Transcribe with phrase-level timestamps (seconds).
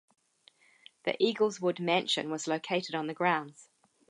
[1.03, 3.69] The Eagleswood Mansion was located on the grounds.